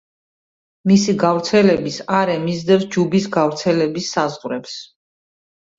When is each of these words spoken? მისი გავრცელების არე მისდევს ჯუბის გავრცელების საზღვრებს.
მისი 0.91 1.15
გავრცელების 1.25 1.99
არე 2.21 2.39
მისდევს 2.49 2.89
ჯუბის 2.97 3.29
გავრცელების 3.39 4.13
საზღვრებს. 4.19 4.79